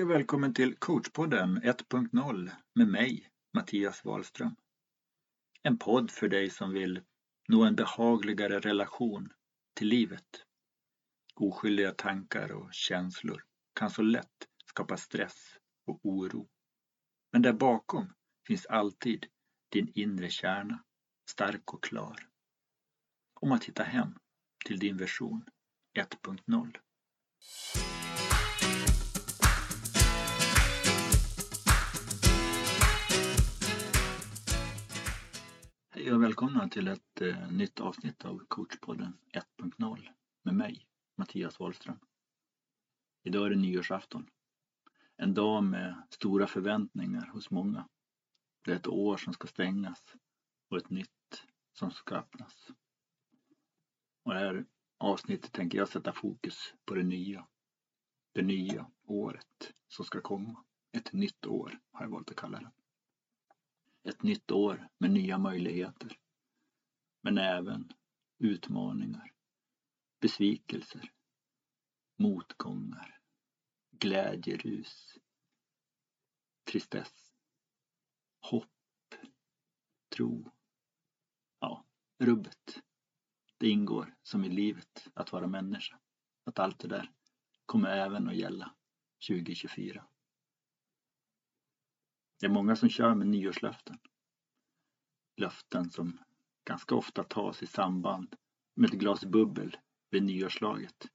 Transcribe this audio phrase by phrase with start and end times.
[0.00, 4.56] Hej och välkommen till coachpodden 1.0 med mig, Mattias Wahlström.
[5.62, 7.00] En podd för dig som vill
[7.48, 9.32] nå en behagligare relation
[9.74, 10.44] till livet.
[11.34, 13.44] Oskyldiga tankar och känslor
[13.74, 16.48] kan så lätt skapa stress och oro.
[17.32, 18.12] Men där bakom
[18.46, 19.26] finns alltid
[19.68, 20.84] din inre kärna,
[21.30, 22.28] stark och klar.
[23.40, 24.18] Om att hitta hem
[24.66, 25.44] till din version
[25.98, 26.76] 1.0.
[36.00, 39.18] Hej och välkomna till ett eh, nytt avsnitt av coachpodden
[39.58, 40.08] 1.0
[40.42, 40.86] med mig,
[41.16, 41.98] Mattias Wahlström.
[43.22, 44.26] Idag är det nyårsafton.
[45.16, 47.88] En dag med stora förväntningar hos många.
[48.64, 50.14] Det är ett år som ska stängas
[50.70, 52.70] och ett nytt som ska öppnas.
[54.22, 54.64] Och det här
[54.98, 57.46] avsnittet tänker jag sätta fokus på det nya.
[58.32, 60.64] Det nya året som ska komma.
[60.92, 62.70] Ett nytt år har jag valt att kalla det.
[64.02, 66.16] Ett nytt år med nya möjligheter.
[67.22, 67.92] Men även
[68.38, 69.32] utmaningar,
[70.20, 71.12] besvikelser,
[72.18, 73.20] motgångar,
[73.90, 75.18] glädjerus,
[76.64, 77.32] tristess,
[78.40, 79.14] hopp,
[80.16, 80.50] tro.
[81.60, 81.86] Ja,
[82.18, 82.82] rubbet.
[83.58, 86.00] Det ingår som i livet att vara människa.
[86.44, 87.12] Att allt det där
[87.66, 88.74] kommer även att gälla
[89.28, 90.09] 2024.
[92.40, 93.98] Det är många som kör med nyårslöften.
[95.36, 96.18] Löften som
[96.64, 98.36] ganska ofta tas i samband
[98.74, 99.76] med ett glas bubbel
[100.10, 101.08] vid nyårslaget.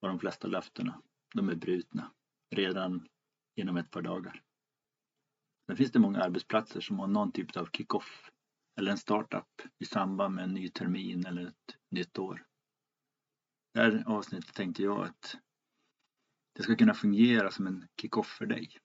[0.00, 1.02] Och de flesta löftena,
[1.34, 2.12] de är brutna
[2.50, 3.08] redan
[3.54, 4.42] inom ett par dagar.
[5.66, 8.30] Sen finns det många arbetsplatser som har någon typ av kick-off
[8.78, 12.46] eller en startup i samband med en ny termin eller ett nytt år.
[13.74, 15.36] Det här avsnittet tänkte jag att
[16.52, 18.80] det ska kunna fungera som en kick-off för dig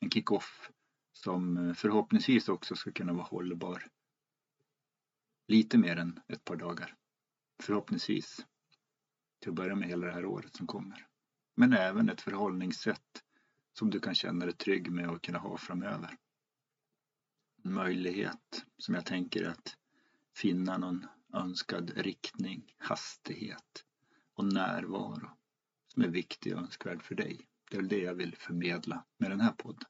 [0.00, 0.70] en kick-off
[1.12, 3.86] som eh, förhoppningsvis också ska kunna vara hållbar
[5.48, 6.94] lite mer än ett par dagar.
[7.62, 8.46] Förhoppningsvis
[9.40, 11.06] till att börja med hela det här året som kommer.
[11.56, 13.22] Men även ett förhållningssätt
[13.78, 16.16] som du kan känna dig trygg med att kunna ha framöver.
[17.64, 19.76] En möjlighet som jag tänker att
[20.36, 23.84] finna någon önskad riktning, hastighet
[24.34, 25.30] och närvaro
[25.88, 27.48] som är viktig och önskvärd för dig.
[27.74, 29.88] Det är väl det jag vill förmedla med den här podden.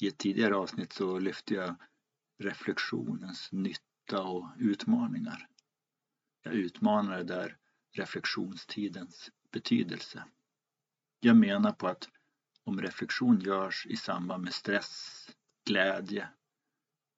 [0.00, 1.74] I ett tidigare avsnitt så lyfte jag
[2.38, 5.48] reflektionens nytta och utmaningar.
[6.42, 7.56] Jag utmanade där
[7.92, 10.24] reflektionstidens betydelse.
[11.20, 12.08] Jag menar på att
[12.64, 15.28] om reflektion görs i samband med stress,
[15.64, 16.28] glädje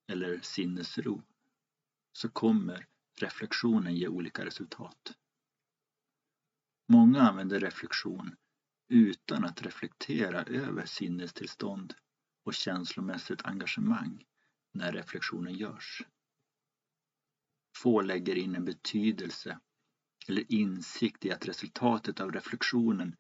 [0.09, 1.23] eller sinnesro
[2.13, 2.87] så kommer
[3.21, 5.13] reflektionen ge olika resultat.
[6.89, 8.37] Många använder reflektion
[8.89, 11.95] utan att reflektera över sinnestillstånd
[12.45, 14.25] och känslomässigt engagemang
[14.73, 16.03] när reflektionen görs.
[17.77, 19.61] Få lägger in en betydelse
[20.29, 23.17] eller insikt i att resultatet av reflektionen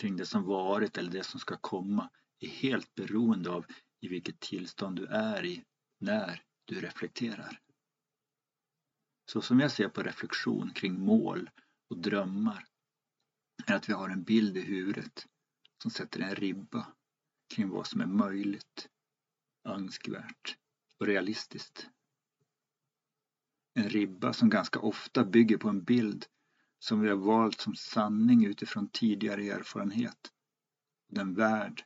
[0.00, 3.66] kring det som varit eller det som ska komma är helt beroende av
[4.00, 5.64] i vilket tillstånd du är i
[5.98, 7.60] när du reflekterar.
[9.26, 11.50] Så som jag ser på reflektion kring mål
[11.90, 12.66] och drömmar
[13.66, 15.26] är att vi har en bild i huvudet
[15.82, 16.92] som sätter en ribba
[17.54, 18.88] kring vad som är möjligt,
[19.68, 20.56] önskvärt
[21.00, 21.90] och realistiskt.
[23.74, 26.26] En ribba som ganska ofta bygger på en bild
[26.78, 30.32] som vi har valt som sanning utifrån tidigare erfarenhet.
[31.08, 31.84] Den värld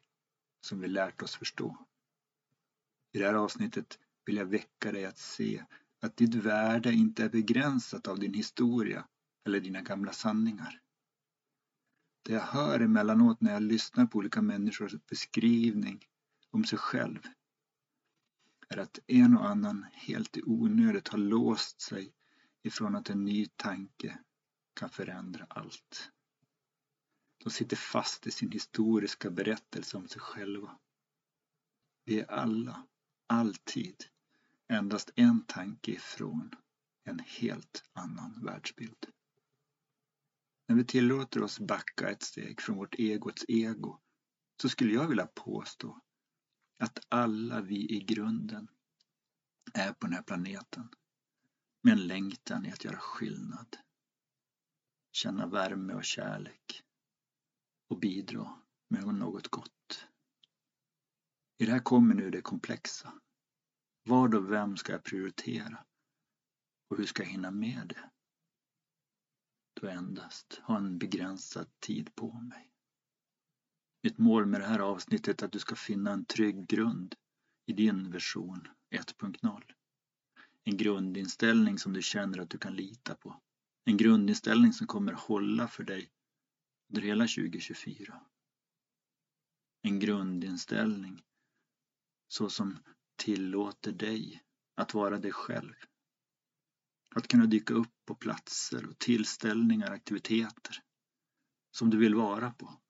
[0.61, 1.87] som vi lärt oss förstå.
[3.13, 5.65] I det här avsnittet vill jag väcka dig att se
[6.01, 9.09] att ditt värde inte är begränsat av din historia
[9.47, 10.81] eller dina gamla sanningar.
[12.27, 16.07] Det jag hör emellanåt när jag lyssnar på olika människors beskrivning
[16.51, 17.19] om sig själv
[18.69, 22.13] är att en och annan helt i onödigt har låst sig
[22.63, 24.19] ifrån att en ny tanke
[24.75, 26.11] kan förändra allt.
[27.45, 30.79] De sitter fast i sin historiska berättelse om sig själva.
[32.05, 32.87] Vi är alla,
[33.27, 34.05] alltid,
[34.69, 36.51] endast en tanke ifrån
[37.05, 39.07] en helt annan världsbild.
[40.69, 44.01] När vi tillåter oss backa ett steg från vårt egots ego
[44.63, 46.01] så skulle jag vilja påstå
[46.79, 48.69] att alla vi i grunden
[49.75, 50.89] är på den här planeten
[51.83, 53.77] med en längtan i att göra skillnad.
[55.13, 56.83] Känna värme och kärlek
[57.89, 60.07] och bidra med något gott.
[61.59, 63.13] I det här kommer nu det komplexa.
[64.03, 65.85] Vad och vem ska jag prioritera?
[66.91, 68.11] Och hur ska jag hinna med det?
[69.81, 72.73] Då jag endast har en begränsad tid på mig.
[74.03, 77.15] Mitt mål med det här avsnittet är att du ska finna en trygg grund
[77.67, 79.63] i din version 1.0.
[80.65, 83.41] En grundinställning som du känner att du kan lita på.
[83.85, 86.11] En grundinställning som kommer hålla för dig
[86.89, 88.21] under hela 2024.
[89.83, 91.23] En grundinställning
[92.29, 92.79] så som
[93.17, 94.43] tillåter dig
[94.75, 95.75] att vara dig själv.
[97.17, 100.83] Att kunna dyka upp på platser och tillställningar, och aktiviteter
[101.71, 102.81] som du vill vara på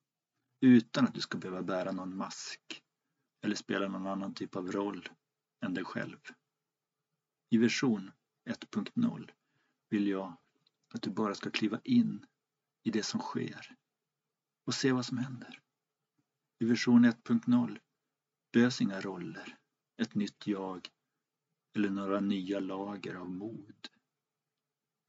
[0.61, 2.83] utan att du ska behöva bära någon mask
[3.45, 5.09] eller spela någon annan typ av roll
[5.65, 6.19] än dig själv.
[7.51, 8.11] I version
[8.49, 9.31] 1.0
[9.89, 10.37] vill jag
[10.95, 12.27] att du bara ska kliva in
[12.83, 13.77] i det som sker
[14.65, 15.61] och se vad som händer.
[16.59, 17.79] I version 1.0
[18.53, 19.59] behövs inga roller,
[20.03, 20.89] ett nytt jag
[21.77, 23.89] eller några nya lager av mod.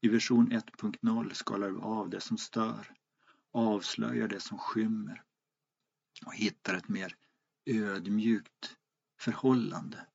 [0.00, 2.94] I version 1.0 skalar vi av det som stör,
[3.52, 5.22] avslöjar det som skymmer
[6.26, 7.16] och hittar ett mer
[7.66, 8.76] ödmjukt
[9.20, 10.06] förhållande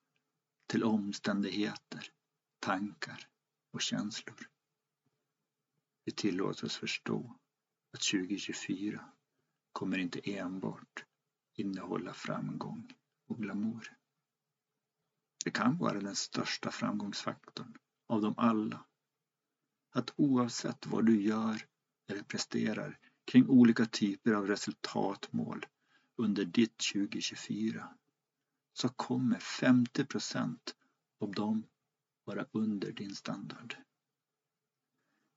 [0.67, 2.11] till omständigheter,
[2.59, 3.27] tankar
[3.71, 4.49] och känslor.
[6.05, 7.39] Vi tillåter oss förstå
[7.93, 9.11] att 2024
[9.71, 11.05] kommer inte enbart
[11.53, 12.93] innehålla framgång
[13.27, 13.97] och glamour.
[15.45, 17.77] Det kan vara den största framgångsfaktorn
[18.07, 18.85] av dem alla.
[19.95, 21.65] Att oavsett vad du gör
[22.07, 25.65] eller presterar kring olika typer av resultatmål
[26.15, 27.89] under ditt 2024
[28.73, 30.75] så kommer 50 procent
[31.19, 31.63] av dem
[32.23, 33.75] vara under din standard.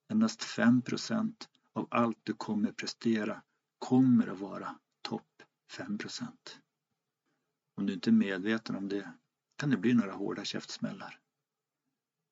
[0.08, 3.43] Endast 5 procent av allt du kommer prestera
[3.79, 6.61] kommer att vara topp 5 procent.
[7.75, 9.12] Om du inte är medveten om det
[9.56, 11.20] kan det bli några hårda käftsmällar.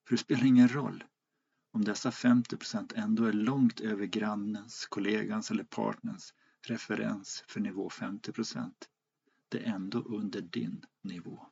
[0.09, 1.05] För det spelar ingen roll
[1.75, 6.35] om dessa 50 procent ändå är långt över grannens, kollegans eller partners
[6.67, 8.89] referens för nivå 50 procent.
[9.49, 11.47] Det är ändå under din nivå.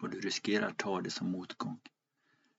[0.00, 1.80] Och du riskerar ta det som motgång.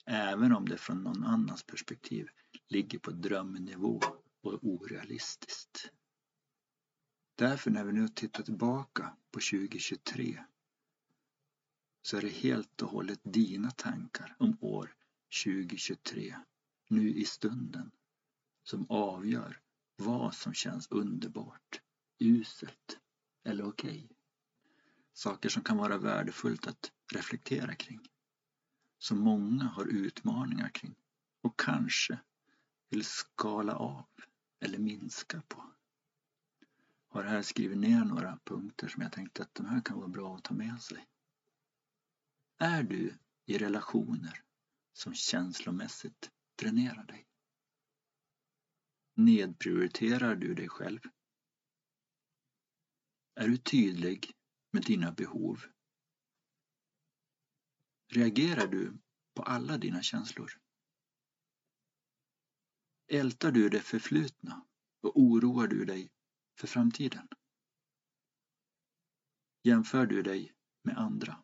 [0.06, 2.28] Även om det från någon annans perspektiv
[2.70, 4.02] ligger på drömnivå
[4.42, 5.92] och orealistiskt.
[7.36, 10.44] Därför när vi nu tittar tillbaka på 2023
[12.02, 14.94] så är det helt och hållet dina tankar om år
[15.44, 16.36] 2023
[16.90, 17.92] nu i stunden
[18.64, 19.62] som avgör
[19.96, 21.82] vad som känns underbart,
[22.20, 23.00] uselt
[23.44, 24.04] eller okej.
[24.06, 24.16] Okay.
[25.14, 28.08] Saker som kan vara värdefullt att reflektera kring.
[28.98, 30.96] Som många har utmaningar kring
[31.42, 32.20] och kanske
[32.90, 34.06] vill skala av
[34.60, 35.64] eller minska på.
[37.10, 40.36] Har här skrivit ner några punkter som jag tänkte att de här kan vara bra
[40.36, 41.08] att ta med sig.
[42.58, 44.44] Är du i relationer
[44.98, 47.28] som känslomässigt dränerar dig?
[49.14, 51.00] Nedprioriterar du dig själv?
[53.36, 54.34] Är du tydlig
[54.72, 55.66] med dina behov?
[58.14, 58.98] Reagerar du
[59.34, 60.52] på alla dina känslor?
[63.08, 64.66] Ältar du det förflutna
[65.02, 66.12] och oroar du dig
[66.60, 67.28] för framtiden?
[69.64, 70.54] Jämför du dig
[70.84, 71.44] med andra?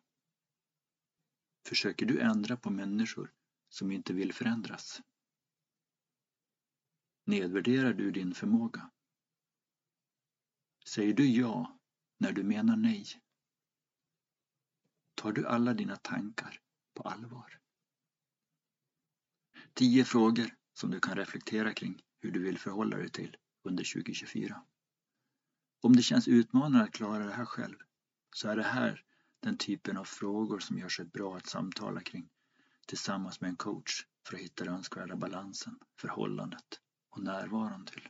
[1.66, 3.34] Försöker du ändra på människor
[3.74, 5.02] som inte vill förändras?
[7.24, 8.90] Nedvärderar du din förmåga?
[10.86, 11.78] Säger du ja
[12.18, 13.06] när du menar nej?
[15.14, 16.60] Tar du alla dina tankar
[16.94, 17.60] på allvar?
[19.72, 24.64] Tio frågor som du kan reflektera kring hur du vill förhålla dig till under 2024.
[25.80, 27.76] Om det känns utmanande att klara det här själv
[28.34, 29.04] så är det här
[29.40, 32.30] den typen av frågor som gör sig bra att samtala kring
[32.86, 38.08] tillsammans med en coach för att hitta den önskvärda balansen, förhållandet och närvaron till.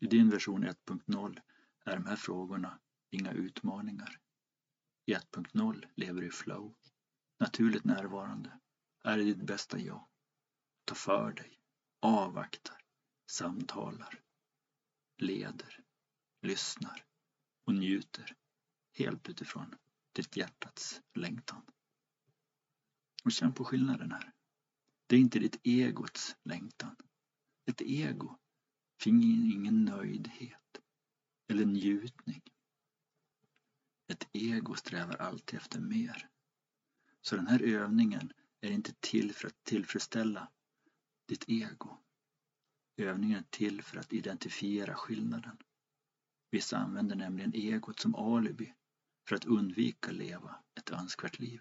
[0.00, 1.40] I din version 1.0
[1.84, 4.20] är de här frågorna inga utmaningar.
[5.06, 6.74] I 1.0 lever du i flow,
[7.38, 8.60] naturligt närvarande,
[9.04, 10.08] är i ditt bästa jag,
[10.84, 11.58] tar för dig,
[12.00, 12.80] avvaktar,
[13.30, 14.22] samtalar,
[15.16, 15.84] leder,
[16.42, 17.04] lyssnar
[17.66, 18.36] och njuter
[18.92, 19.74] helt utifrån
[20.12, 21.62] ditt hjärtats längtan.
[23.24, 24.32] Och känn på skillnaden här.
[25.06, 26.96] Det är inte ditt egots längtan.
[27.66, 28.38] Ett ego
[29.02, 30.80] finner ingen nöjdhet
[31.48, 32.42] eller njutning.
[34.12, 36.28] Ett ego strävar alltid efter mer.
[37.20, 40.52] Så den här övningen är inte till för att tillfredsställa
[41.28, 41.98] ditt ego.
[42.96, 45.56] Övningen är till för att identifiera skillnaden.
[46.50, 48.74] Vissa använder nämligen egot som alibi
[49.28, 51.60] för att undvika leva ett önskvärt liv.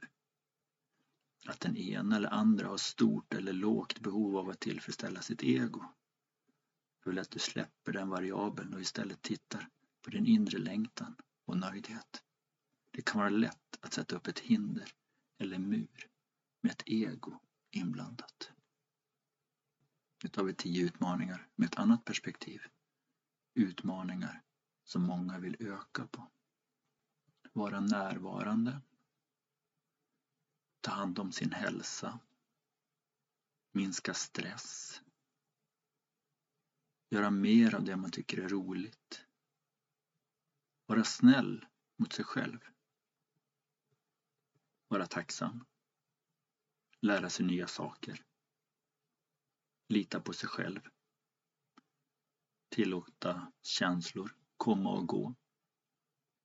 [1.46, 5.84] Att den ena eller andra har stort eller lågt behov av att tillfredsställa sitt ego.
[7.04, 9.70] Jag vill att du släpper den variabeln och istället tittar
[10.02, 12.24] på din inre längtan och nöjdhet.
[12.92, 14.90] Det kan vara lätt att sätta upp ett hinder
[15.38, 16.08] eller mur
[16.62, 17.40] med ett ego
[17.72, 18.52] inblandat.
[20.24, 22.62] Nu tar vi tio utmaningar med ett annat perspektiv.
[23.54, 24.44] Utmaningar
[24.84, 26.32] som många vill öka på.
[27.54, 28.82] Vara närvarande.
[30.84, 32.20] Ta hand om sin hälsa.
[33.72, 35.02] Minska stress.
[37.10, 39.26] Göra mer av det man tycker är roligt.
[40.86, 41.66] Vara snäll
[41.98, 42.60] mot sig själv.
[44.88, 45.66] Vara tacksam.
[47.02, 48.26] Lära sig nya saker.
[49.90, 50.82] Lita på sig själv.
[52.70, 55.36] Tillåta känslor komma och gå.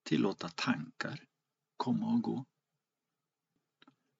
[0.03, 1.27] Tillåta tankar
[1.77, 2.45] komma och gå.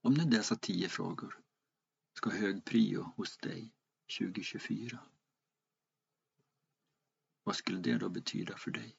[0.09, 1.41] Om nu dessa tio frågor
[2.15, 3.73] ska ha hög prio hos dig
[4.19, 4.99] 2024.
[7.45, 8.97] Vad skulle det då betyda för dig?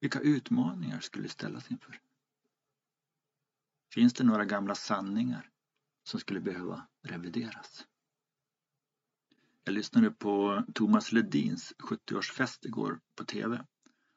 [0.00, 2.00] Vilka utmaningar skulle du ställas inför?
[3.92, 5.50] Finns det några gamla sanningar
[6.02, 7.86] som skulle behöva revideras?
[9.64, 13.66] Jag lyssnade på Thomas Ledins 70-årsfest igår på TV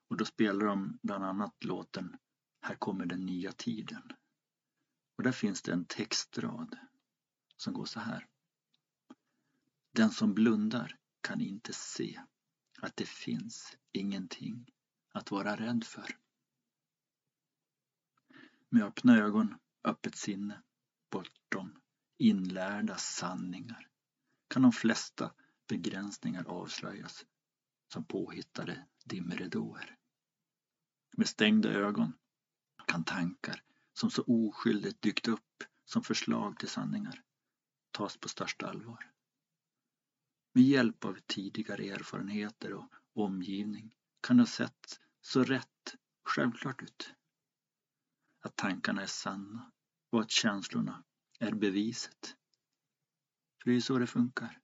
[0.08, 2.18] och då spelade de bland annat låten
[2.62, 4.14] Här kommer den nya tiden.
[5.18, 6.78] Och där finns det en textrad
[7.56, 8.28] som går så här.
[9.92, 12.22] Den som blundar kan inte se
[12.80, 14.70] att det finns ingenting
[15.14, 16.18] att vara rädd för.
[18.70, 20.64] Med öppna ögon, öppet sinne,
[21.10, 21.82] bortom
[22.18, 23.88] inlärda sanningar
[24.48, 25.34] kan de flesta
[25.68, 27.26] begränsningar avslöjas
[27.94, 29.98] som påhittade dimridåer.
[31.18, 32.14] Med stängda ögon
[32.88, 33.64] kan tankar
[33.98, 37.24] som så oskyldigt dykt upp som förslag till sanningar
[37.92, 39.12] tas på största allvar.
[40.54, 47.14] Med hjälp av tidigare erfarenheter och omgivning kan det ha sett så rätt självklart ut.
[48.42, 49.72] Att tankarna är sanna
[50.10, 51.04] och att känslorna
[51.40, 52.36] är beviset.
[53.58, 54.60] För det är ju så det funkar.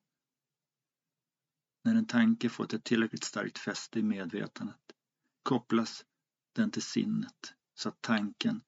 [1.83, 4.81] När en tanke fått ett tillräckligt starkt fäste i medvetandet
[5.43, 6.05] kopplas
[6.55, 8.61] den till sinnet så att tanken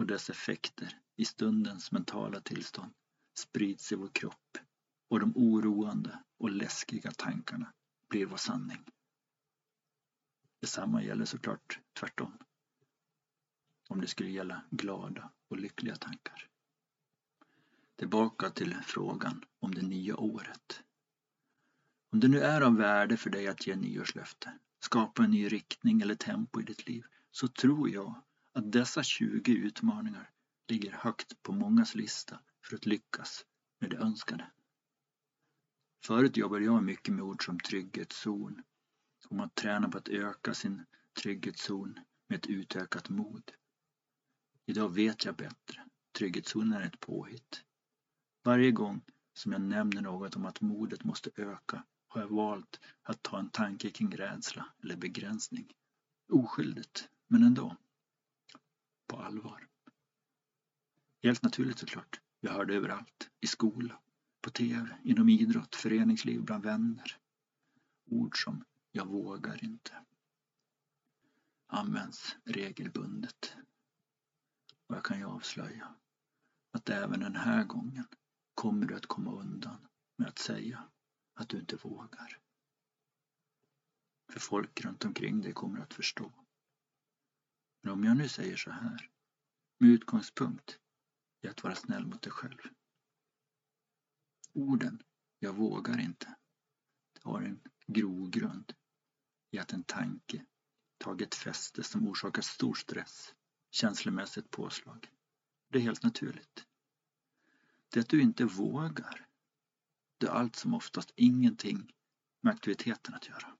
[0.00, 2.92] och dess effekter i stundens mentala tillstånd
[3.34, 4.58] sprids i vår kropp
[5.08, 7.72] och de oroande och läskiga tankarna
[8.08, 8.84] blir vår sanning.
[10.60, 12.38] Detsamma gäller såklart tvärtom.
[13.88, 16.48] Om det skulle gälla glada och lyckliga tankar.
[17.96, 20.82] Tillbaka till frågan om det nya året.
[22.12, 26.00] Om det nu är av värde för dig att ge nyårslöfte, skapa en ny riktning
[26.00, 30.30] eller tempo i ditt liv, så tror jag att dessa 20 utmaningar
[30.68, 33.44] ligger högt på mångas lista för att lyckas
[33.80, 34.50] med det önskade.
[36.04, 38.62] Förut jobbade jag mycket med ord som trygghetszon,
[39.28, 40.86] om att träna på att öka sin
[41.22, 43.52] trygghetszon med ett utökat mod.
[44.66, 45.86] Idag vet jag bättre.
[46.18, 47.64] Trygghetszonen är ett påhitt.
[48.44, 49.02] Varje gång
[49.32, 53.50] som jag nämner något om att modet måste öka har jag valt att ta en
[53.50, 55.72] tanke kring rädsla eller begränsning.
[56.32, 57.76] Oskyldigt, men ändå.
[59.10, 59.68] På allvar.
[61.22, 62.20] Helt naturligt såklart.
[62.40, 63.30] Jag hörde överallt.
[63.40, 64.00] I skola,
[64.40, 67.18] på TV, inom idrott, föreningsliv, bland vänner.
[68.06, 70.04] Ord som jag vågar inte
[71.66, 73.56] används regelbundet.
[74.86, 75.94] Och jag kan ju avslöja
[76.72, 78.06] att även den här gången
[78.54, 79.86] kommer du att komma undan
[80.16, 80.88] med att säga
[81.34, 82.38] att du inte vågar.
[84.32, 86.32] För folk runt omkring dig kommer att förstå.
[87.80, 89.10] Men om jag nu säger så här,
[89.78, 90.78] med utgångspunkt
[91.42, 92.58] i att vara snäll mot dig själv.
[94.52, 95.02] Orden
[95.38, 96.36] ”jag vågar inte”
[97.22, 98.72] har en grogrund
[99.50, 100.46] i att en tanke
[100.98, 103.34] tagit fäste som orsakar stor stress,
[103.70, 105.10] känslomässigt påslag.
[105.68, 106.66] Det är helt naturligt.
[107.88, 109.26] Det att du inte vågar
[110.18, 111.92] det har allt som oftast ingenting
[112.40, 113.56] med aktiviteten att göra.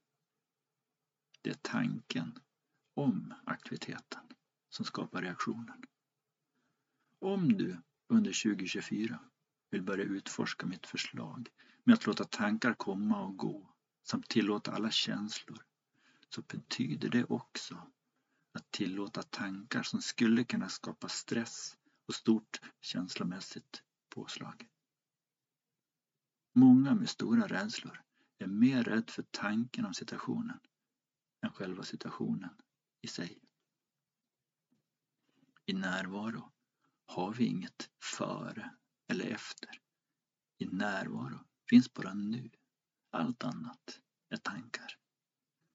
[1.43, 2.39] Det är tanken
[3.01, 4.23] om aktiviteten
[4.69, 5.85] som skapar reaktionen.
[7.19, 9.21] Om du under 2024
[9.71, 11.49] vill börja utforska mitt förslag
[11.85, 15.65] med att låta tankar komma och gå samt tillåta alla känslor
[16.29, 17.91] så betyder det också
[18.53, 21.77] att tillåta tankar som skulle kunna skapa stress
[22.09, 24.69] och stort känslomässigt påslag.
[26.55, 28.03] Många med stora rädslor
[28.39, 30.61] är mer rädd för tanken om situationen
[31.43, 32.51] än själva situationen
[33.01, 33.39] i sig.
[35.67, 36.53] I närvaro
[37.07, 38.77] har vi inget före
[39.09, 39.81] eller efter.
[40.59, 42.51] I närvaro finns bara nu.
[43.11, 44.99] Allt annat är tankar.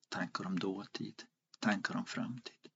[0.10, 1.24] tankar om dåtid,
[1.60, 2.72] tankar om framtid.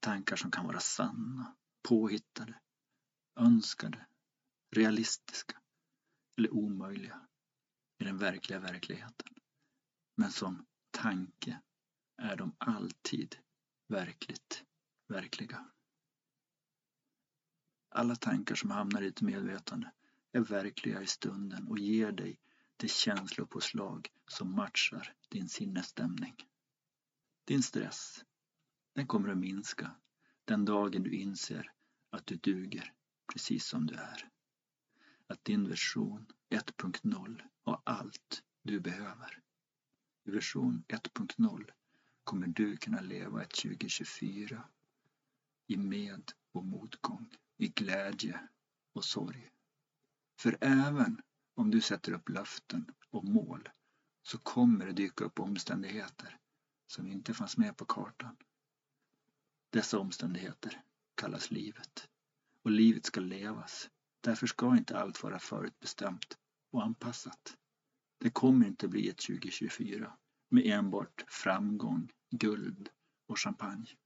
[0.00, 2.60] Tankar som kan vara sanna, påhittade,
[3.36, 4.06] önskade,
[4.70, 5.60] realistiska
[6.36, 7.28] eller omöjliga
[7.98, 9.28] i den verkliga verkligheten.
[10.16, 11.60] Men som tanke
[12.16, 13.36] är de alltid
[13.90, 14.64] verkligt
[15.08, 15.70] verkliga.
[17.88, 19.92] Alla tankar som hamnar i ditt medvetande
[20.32, 22.40] är verkliga i stunden och ger dig
[22.76, 26.34] det känslopåslag som matchar din sinnesstämning.
[27.44, 28.24] Din stress,
[28.94, 29.96] den kommer att minska
[30.44, 31.72] den dagen du inser
[32.10, 32.94] att du duger
[33.32, 34.28] precis som du är.
[35.26, 39.42] Att din version 1.0 har allt du behöver.
[40.24, 41.70] I version 1.0
[42.30, 44.68] kommer du kunna leva ett 2024
[45.66, 48.48] i med och motgång, i glädje
[48.94, 49.50] och sorg.
[50.40, 51.22] För även
[51.54, 53.68] om du sätter upp löften och mål
[54.22, 56.38] så kommer det dyka upp omständigheter
[56.86, 58.36] som inte fanns med på kartan.
[59.70, 60.82] Dessa omständigheter
[61.14, 62.08] kallas livet.
[62.64, 63.90] Och livet ska levas.
[64.20, 66.38] Därför ska inte allt vara förutbestämt
[66.72, 67.56] och anpassat.
[68.18, 70.16] Det kommer inte bli ett 2024
[70.50, 72.90] med enbart framgång, guld
[73.26, 73.96] och champagne.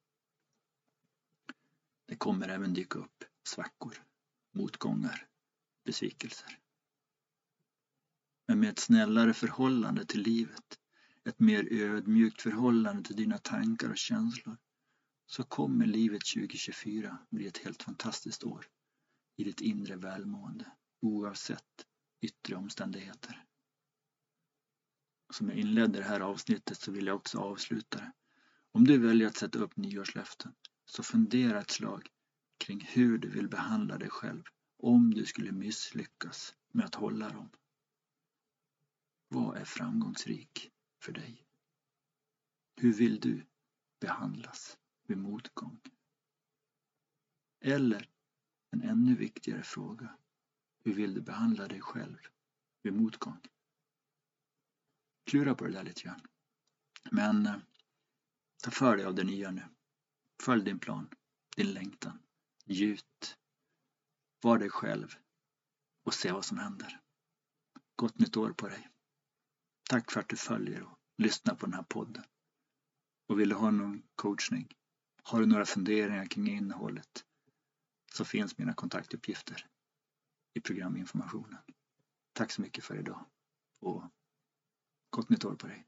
[2.07, 3.95] Det kommer även dyka upp svackor,
[4.53, 5.29] motgångar,
[5.85, 6.59] besvikelser.
[8.47, 10.79] Men med ett snällare förhållande till livet,
[11.25, 14.57] ett mer ödmjukt förhållande till dina tankar och känslor,
[15.27, 18.67] så kommer livet 2024 bli ett helt fantastiskt år
[19.37, 21.87] i ditt inre välmående oavsett
[22.21, 23.45] yttre omständigheter.
[25.35, 28.13] Som jag inledde det här avsnittet så vill jag också avsluta det.
[28.73, 32.09] Om du väljer att sätta upp nyårslöften så fundera ett slag
[32.59, 34.43] kring hur du vill behandla dig själv
[34.79, 37.51] om du skulle misslyckas med att hålla dem.
[39.29, 40.71] Vad är framgångsrik
[41.03, 41.47] för dig?
[42.77, 43.47] Hur vill du
[44.01, 45.81] behandlas vid motgång?
[47.61, 48.09] Eller
[48.71, 50.17] en ännu viktigare fråga.
[50.85, 52.19] Hur vill du behandla dig själv
[52.83, 53.41] vid motgång?
[55.25, 56.21] Klura på det där lite grann.
[57.11, 57.57] Men eh,
[58.63, 59.63] ta för dig av det nya nu.
[60.43, 61.09] Följ din plan,
[61.57, 62.19] din längtan.
[62.67, 63.39] Njut,
[64.43, 65.15] Var dig själv
[66.05, 67.01] och se vad som händer.
[67.97, 68.89] Gott nytt år på dig.
[69.91, 72.25] Tack för att du följer och lyssnar på den här podden.
[73.29, 74.69] Och vill du ha någon coachning?
[75.23, 77.25] Har du några funderingar kring innehållet?
[78.13, 79.67] Så finns mina kontaktuppgifter
[80.55, 81.59] i programinformationen.
[82.33, 83.27] Tack så mycket för idag
[83.81, 84.05] och
[85.15, 85.85] gott nytt år på dig.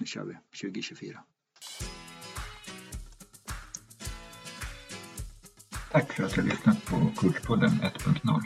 [0.00, 1.20] Nu kör vi 2024.
[5.90, 8.42] Tack för att du har lyssnat på Kurspodden 1.0.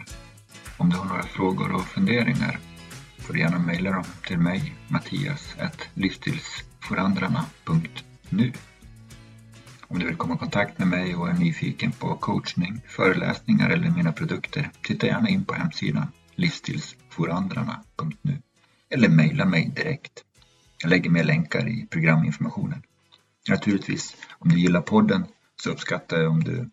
[0.78, 2.58] Om du har några frågor och funderingar
[3.18, 5.56] får du gärna mejla dem till mig, Mattias,
[5.94, 8.52] livsstilsforandrarna.nu.
[9.88, 13.90] Om du vill komma i kontakt med mig och är nyfiken på coachning, föreläsningar eller
[13.90, 18.42] mina produkter, titta gärna in på hemsidan livsstilsforandrarna.nu
[18.92, 20.24] eller mejla mig direkt.
[20.82, 22.82] Jag lägger med länkar i programinformationen.
[23.48, 25.24] Naturligtvis, om du gillar podden
[25.62, 26.70] så uppskattar jag om du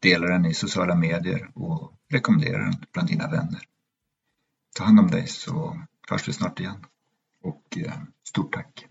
[0.00, 3.60] delar den i sociala medier och rekommenderar den bland dina vänner.
[4.76, 6.84] Ta hand om dig så hörs vi snart igen.
[7.42, 7.92] Och eh,
[8.24, 8.87] stort tack!